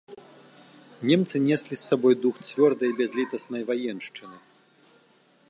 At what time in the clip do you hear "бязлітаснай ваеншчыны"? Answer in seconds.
3.03-4.37